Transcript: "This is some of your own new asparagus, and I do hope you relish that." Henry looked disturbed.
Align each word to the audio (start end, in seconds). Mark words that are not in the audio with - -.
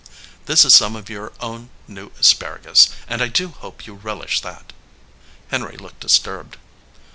"This 0.47 0.65
is 0.65 0.73
some 0.73 0.95
of 0.95 1.11
your 1.11 1.31
own 1.41 1.69
new 1.87 2.11
asparagus, 2.19 2.89
and 3.07 3.21
I 3.21 3.27
do 3.27 3.49
hope 3.49 3.85
you 3.85 3.93
relish 3.93 4.41
that." 4.41 4.73
Henry 5.49 5.77
looked 5.77 5.99
disturbed. 5.99 6.57